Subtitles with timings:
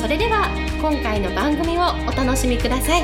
[0.00, 0.48] それでは
[0.80, 3.02] 今回の番組をお楽しみください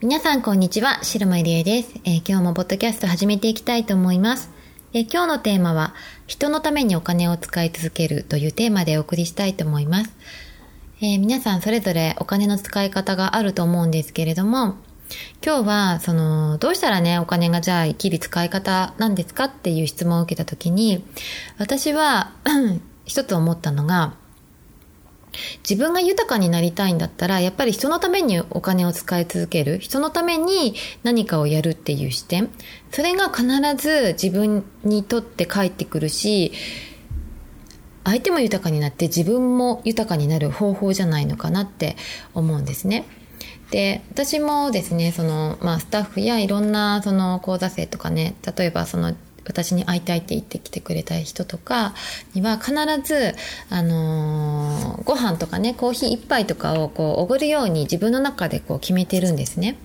[0.00, 4.50] 皆さんこんにちは、白間入江です、えー、今日もポッドキャスト始めていきたいと思います。
[4.94, 5.94] えー、今日のテーマは、
[6.26, 10.16] 人のためにお金を使い続けるというテーマでお送りしたいと思います。
[11.02, 14.76] えー、皆さんそれぞれお金の使い方があると思うんですけれども、
[15.44, 21.04] 今日は、その、どうしたらね、お金がじゃあ生きる使い方なんですかっていう質問を受けたときに、
[21.58, 22.32] 私は
[23.04, 24.14] 一つ思ったのが、
[25.68, 32.50] 自分が豊かになりたいんだったら、やっぱり人のためにお金を使い続ける、人のために何かをやるっていう視点、
[32.90, 36.52] それが必ず自分にとって返ってくるし、
[38.04, 41.96] 相手も豊かになって自分も豊かになる方法じゃないのかなって
[42.34, 43.04] 思うんですね。
[43.70, 51.94] で私もですねその、まあ、スタッフやいろんなその講座生とかね例えばその私に会いたいって言ってきてくれた人とか
[52.34, 53.34] には必ず、
[53.68, 59.76] あのー、ご飯とかねコーヒー一杯とかをこうおごるように自分の中でこう決めてるんですね。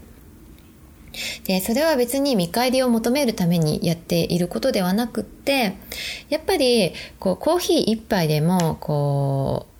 [1.45, 5.77] で、それは別に見返りを求めるためにやっていることではなくって、
[6.29, 9.74] やっぱり、こう、コーヒー一杯でも、こう、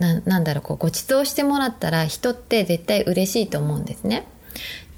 [0.00, 4.26] ななんだろう、こう、ご馳走してもらったら人って絶対嬉しいと思うんですね。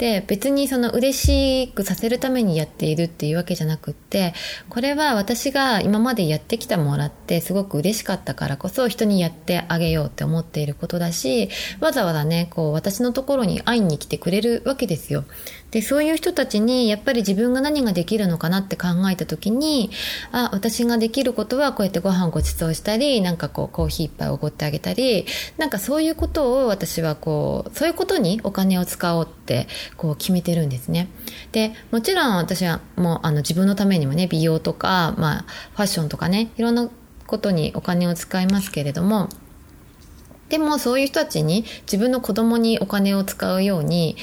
[0.03, 4.35] で別にその嬉しくさせるためにやっているっていうわけじゃなくって
[4.69, 15.25] これは私が今までやってきたもらってすごく嬉しかったからこそ人にやってあげようって思っていることだしわざわざねこう私のところに会いに来てくれるわけですよ。
[15.73, 19.91] で、そういう人たちにやっぱり自分が何ができるのかなって考えた時に、
[20.31, 25.25] あ、私ができることはこうやってご飯ご馳走したり、なんかこうコーヒー一杯おごってあげたり、
[25.57, 29.42] なんかそういうことを私はこう、そういうことにお金を使おうって
[29.97, 31.09] こう決めてるんですね。
[31.53, 36.89] で、もちろん私はもうあの自分のためにもね、美容とか、まあファッションとかね、いろんな
[37.27, 39.29] ことにお金を使いますけれども、
[40.49, 44.17] でもそういう人たちに自分の子供にお金を使うように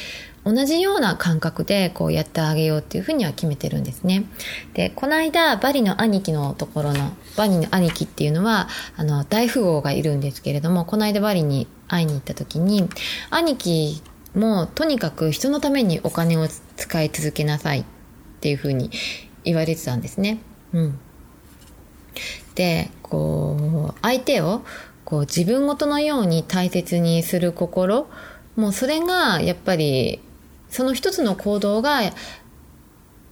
[0.46, 4.26] 同じような感覚でこうやってあげようっていうふうには決めてるんですね。
[4.74, 12.88] で、この間、バリの兄貴のところの、バリの兄貴っていうのは、あの、大富豪がいるんですけれども、この間バリに会いに行った時に、
[13.30, 14.02] 兄貴
[14.36, 17.84] もうとにかく人のためにお金を使い続けなさいっ
[18.42, 18.92] ていうふうに
[19.44, 20.40] 言われてたんですね。
[20.74, 21.00] うん。
[22.56, 24.62] で、こう、相手を
[25.06, 28.08] こう自分ごとのように大切にする心、
[28.56, 30.20] もうそれがやっぱり
[30.70, 32.02] その一つの行動が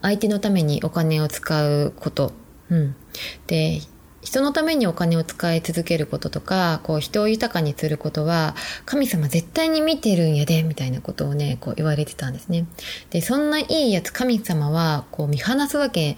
[0.01, 2.31] 相手のためにお金を使うこと。
[2.69, 2.95] うん。
[3.45, 3.81] で、
[4.21, 8.55] 人のためにお金を使い続けることとか、こう人を豊かにすることは、
[8.85, 12.65] 神様絶対に見てるんやで、みたいなことをね、こう言われてたんですね。
[13.09, 16.17] で、そんないいやつ神様は、こう見放すわけ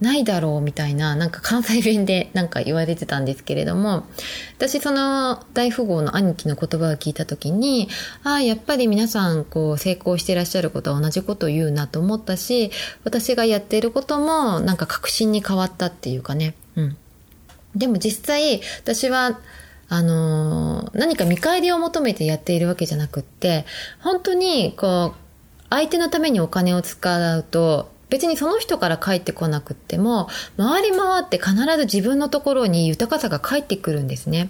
[0.00, 4.04] ないだろうみたいな、なんか関西弁でなんか言われてたんですけれども、
[4.56, 7.88] 私その大富豪の兄貴の言葉を聞いた時に、
[8.22, 12.70] ああ、やっぱり皆さんこう成功してらっしゃることは同じことを言うなと思ったし、
[13.04, 16.54] 私がやっていることもなんか確信に変わったっていうかね。
[16.76, 16.96] うん。
[17.76, 19.38] でも実際、私は、
[19.88, 23.64] あのー、何か見返りを求めてやっているわけじゃなくって、
[24.00, 25.26] 本当にこう、
[25.70, 34.48] 相手のためにお金を使うと、別にその人から帰ってこなくっても、回り回って必ず自分のところに豊かさが返ってくるんですね。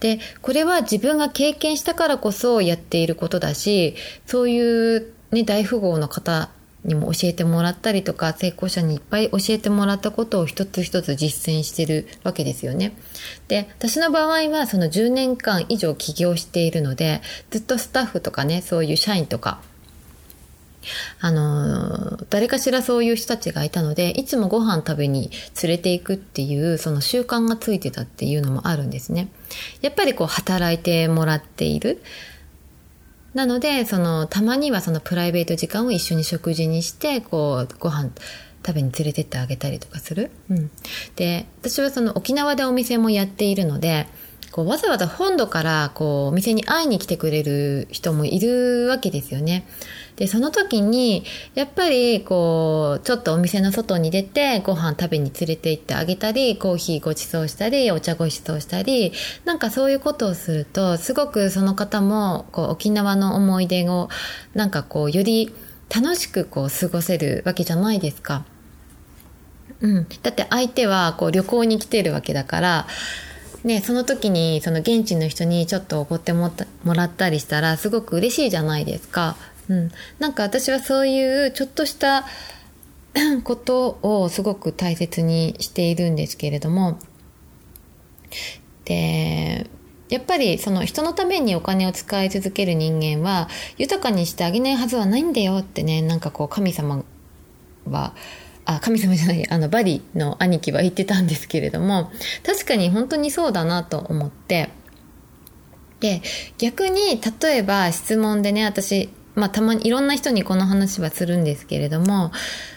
[0.00, 3.94] で、これは自分が経験したからこそやっていることだし、
[4.26, 6.50] そういうね、大富豪の方
[6.86, 12.96] にも教えてもらったりとか、成功者にいっぱい教えてもらったことを一つ一つ実践してるわけですよね。
[13.48, 19.60] で、私の場合はその10年間以上起業しているので、ずっとスタッフとかね、そういう社員とか、
[21.20, 25.30] あの、誰かしらそういう人たちがいたので、いつもご飯食べに
[25.62, 29.28] 連れて行くっていう、その習慣がついてたっていうのもあるんですね。
[29.80, 32.02] やっぱりこう、働いてもらっている。
[33.36, 38.08] なので、その、たまにはそのプライベート時間を一緒に食事にして、こう、ご飯
[38.66, 40.30] 食べに連れてってあげたりとかする。
[40.48, 40.70] うん。
[41.16, 44.06] で、私はその沖縄でお店もやっているので、
[44.52, 49.66] こうわざわざ本土からこうお店に会いに来てくれる人もいるわけですよね。
[50.16, 59.12] で、その時に、やっぱり、こう、ちょっとお店の外に出て、ご飯食べに連れて行ってあげたり、コーヒーご馳走したり、お茶ご馳走したり、
[59.44, 64.08] なんかそういうことをすると、すごくその方も、こう、沖縄の思い出を、
[64.54, 65.52] なんかこう、より
[65.94, 68.46] 楽しくこう、過ごせるわけじゃないですか。
[69.80, 70.06] うん。
[70.22, 72.86] だって相手は、こう、旅行に来てるわけだから、
[73.66, 76.52] ね、その時にその現地の人にちょっとおごっても
[76.94, 79.36] らったりしたらすごく嬉しいじゃないですか。
[79.68, 79.90] うん、
[80.20, 82.24] なんか私はそういうちょっとした
[83.42, 87.00] ことをすごく大切にしているんですけれども
[88.84, 89.68] で
[90.08, 93.48] やっぱりその人のためにお金を使い続ける人間は
[93.78, 97.02] 豊かにしてあげないはずはないんだよってねなんかこう神様
[97.90, 98.14] は
[98.66, 102.10] あ神様じゃないあのバリの兄貴は言ってたんですけれども
[102.44, 104.70] 確かに本当にそうだなと思って
[106.00, 106.20] で
[106.58, 112.32] 逆に例えば質問でね私まあたまにいろんな人にこの話はするんですけれども、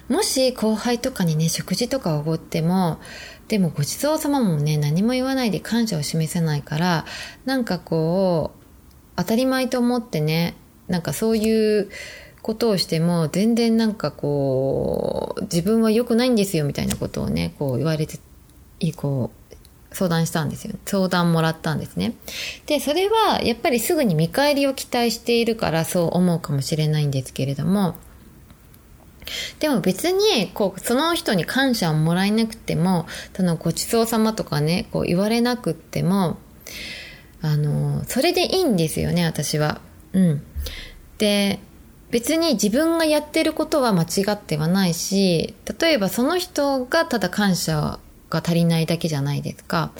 [0.09, 2.99] もし後輩とかにね、食事とかおごっても、
[3.47, 7.05] でもごちそうさまもね、何も言わないで感謝を示せないから、
[7.45, 8.59] なんかこう、
[9.15, 10.55] 当たり前と思ってね、
[10.89, 11.89] なんかそういう
[12.41, 18.19] ことをしても、全然なんかこう、自分は良くないんですよみたいなことをね、こう言われて、
[18.95, 19.39] こう、
[19.91, 20.75] 相談したんですよ。
[20.85, 22.13] 相談もらったんですね。
[22.67, 27.95] で、それはやっぱりすぐに見返りを期待しているからそう思うかもしれないんですけれども、
[29.59, 36.37] でも別に、こう、その人に感謝をもらえなくても、そのごちそうさまとかね、こう言われなくても、
[37.41, 39.81] あの、それでいいんですよね、私は。
[40.13, 40.43] うん。
[41.17, 41.59] で、
[42.11, 49.91] 別に自分がやってることは間違ってはないし、例えばその人がただ感謝が足りないだけじゃないですか。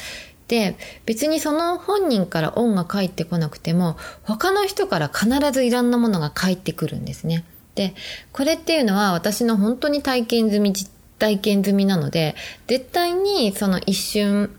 [0.47, 0.75] で、
[1.05, 7.45] 別にその本人から恩が返ってこなくても、他の人から必ずいろんなものが返ってくるんですね。
[7.75, 7.93] で、
[8.33, 10.73] これっていうのは私の本当に体験済み、
[11.19, 12.35] 体験済みなので、
[12.67, 14.49] 絶対にその一瞬、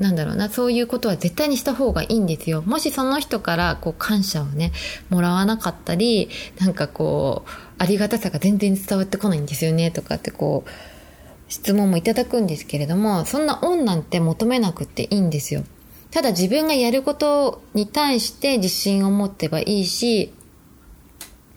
[0.00, 2.62] なんだろうな、そういうことは絶対にした方がいいんですよ。
[2.62, 4.72] もしその人からこう感謝をね、
[5.10, 10.70] もらわなかったり、なんかこう、ありがたさが全然伝わってこないんですよね、とかってこう、
[11.50, 15.64] 質問もいただくんですけれども、そんな恩なんて求めなくていいんですよ。
[16.10, 20.32] ただ自分がやることに対して自信を持ってばいいし、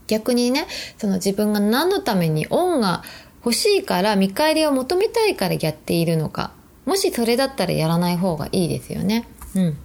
[0.07, 0.67] 逆にね、
[0.97, 3.03] その自分が何のために恩が
[3.45, 6.51] 欲しいから見返りを求めたいからやっているのか。
[6.85, 9.27] もしそれだったらやらない方がいいですよね。
[9.56, 9.77] うん。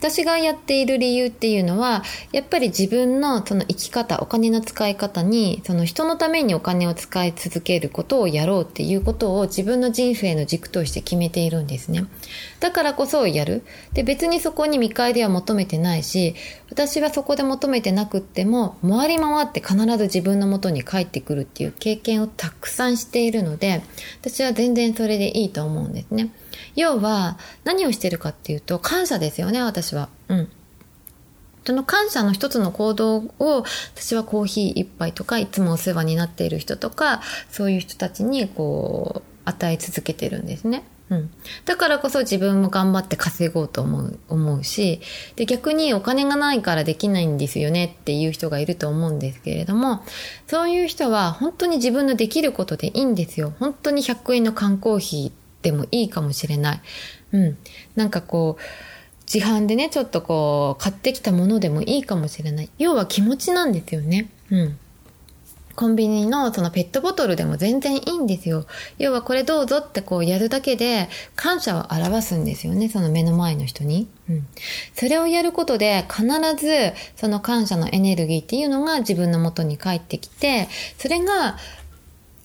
[0.00, 2.02] 私がやっている理由っていうのは、
[2.32, 12.06] やっぱり自分のその生き方、お金の使い方に、その人のためにお金を使い続けることをやろうっていうことを自分の人生の軸として決めているんですね。
[12.60, 13.62] だからこそやる。
[13.92, 16.34] で、別にそこに見返りは求めてないし、
[16.70, 23.82] 私はそこで求めてなくっても、回り回って必ず自分の元に帰ってくるっていう経験をたくさんしているので、
[24.22, 26.30] 私は全然それでいいと思うんですね。
[26.76, 30.08] 要は、何をしてるかっていうと、感謝ですよね、私は。
[30.28, 30.48] うん。
[31.64, 33.64] その感謝の一つの行動を、
[33.94, 37.20] 私はコーヒー一杯とか、いつもお世話になっている人とか、
[37.50, 40.84] そういう人たちに、こう、与え続けてるんですね。
[41.10, 41.30] うん。
[41.64, 45.00] だからこそ自分も頑張って稼ごうと思う、思うし、
[45.36, 50.02] で、逆にお金がないからできないんですよねっていう人がいると思うんですけれども、
[50.46, 53.52] そういう人は本当に自分のできることでいいんですよ。
[53.58, 56.80] 本当に100円の缶コーヒーでもいいかもしれない。
[57.32, 57.58] うん。
[57.96, 58.62] なんかこう、
[59.32, 62.70] 自販でね、ちょっとこう、買ってきたものでもいいかもしれない。
[62.78, 64.28] 要は気持ちなんですよね。
[64.50, 64.78] うん。
[65.76, 68.66] コンビニのそのペットボトルでも全然いいんですよ。
[68.98, 72.90] 要はこれどうぞってこうやるだけで感謝を表すんですよね。
[72.90, 74.06] その目の前の人に。
[74.28, 74.46] うん。
[74.94, 76.26] それをやることで必
[76.62, 81.56] ずその感謝のエネルギーっていうのが自分の元に返ってきて、それが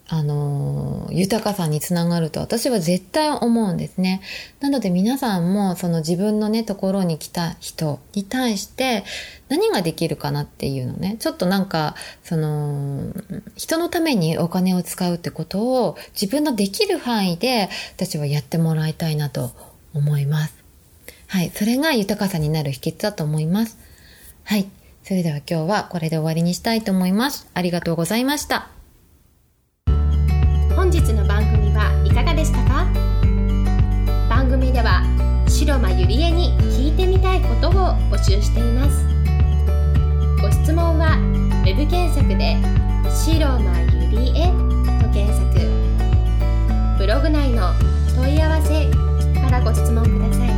[0.07, 4.21] あの、豊かさにつながると私は絶対思うんですね。
[4.59, 9.03] なので皆さんもその自分のね、ところに来た人に対して
[9.49, 13.13] 何ができるかなっていうのね、ちょっとなんか、その、
[13.55, 19.51] 人のためにお金を使うってことを自分のできる範囲で私はやってもらいたいなと
[19.93, 20.53] 思います。
[21.27, 21.49] はい。
[21.49, 23.79] それが豊かさになる秘訣だと思います。
[24.43, 24.67] はい。
[25.03, 27.47] それでは今日はこれで終わりにしたいと思います。
[27.55, 28.74] ありがとうございました。
[31.01, 32.87] 日の番組はいかがでしたか？
[34.29, 35.03] 番組では
[35.47, 37.71] 白間ゆりえに聞いてみたいことを
[38.09, 39.05] 募集しています。
[40.41, 41.17] ご質問は
[41.65, 42.55] web 検索で
[43.11, 44.47] 「白間ゆりえ」
[45.03, 45.43] と検索。
[46.97, 47.73] ブログ内の
[48.15, 48.89] 問い合わせ
[49.41, 50.54] からご質問ください。